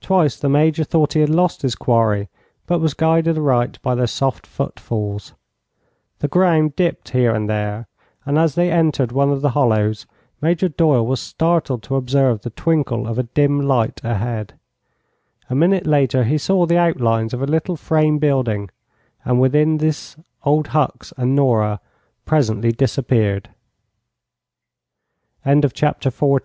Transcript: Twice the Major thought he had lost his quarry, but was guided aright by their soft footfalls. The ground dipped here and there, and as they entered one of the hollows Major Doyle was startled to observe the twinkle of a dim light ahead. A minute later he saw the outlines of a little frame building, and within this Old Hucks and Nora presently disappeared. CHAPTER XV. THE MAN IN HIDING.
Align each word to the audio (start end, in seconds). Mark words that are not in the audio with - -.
Twice 0.00 0.34
the 0.36 0.48
Major 0.48 0.82
thought 0.82 1.12
he 1.12 1.20
had 1.20 1.28
lost 1.30 1.62
his 1.62 1.76
quarry, 1.76 2.28
but 2.66 2.80
was 2.80 2.92
guided 2.92 3.38
aright 3.38 3.80
by 3.82 3.94
their 3.94 4.08
soft 4.08 4.44
footfalls. 4.44 5.32
The 6.18 6.26
ground 6.26 6.74
dipped 6.74 7.10
here 7.10 7.32
and 7.32 7.48
there, 7.48 7.86
and 8.26 8.36
as 8.36 8.56
they 8.56 8.68
entered 8.68 9.12
one 9.12 9.30
of 9.30 9.42
the 9.42 9.50
hollows 9.50 10.06
Major 10.40 10.68
Doyle 10.68 11.06
was 11.06 11.20
startled 11.20 11.84
to 11.84 11.94
observe 11.94 12.40
the 12.40 12.50
twinkle 12.50 13.06
of 13.06 13.16
a 13.16 13.22
dim 13.32 13.60
light 13.60 14.00
ahead. 14.02 14.54
A 15.48 15.54
minute 15.54 15.86
later 15.86 16.24
he 16.24 16.36
saw 16.36 16.66
the 16.66 16.76
outlines 16.76 17.32
of 17.32 17.40
a 17.40 17.46
little 17.46 17.76
frame 17.76 18.18
building, 18.18 18.70
and 19.24 19.40
within 19.40 19.78
this 19.78 20.16
Old 20.42 20.66
Hucks 20.74 21.12
and 21.16 21.36
Nora 21.36 21.78
presently 22.26 22.72
disappeared. 22.72 23.48
CHAPTER 25.44 26.10
XV. 26.10 26.18
THE 26.18 26.24
MAN 26.24 26.28
IN 26.28 26.32
HIDING. 26.32 26.40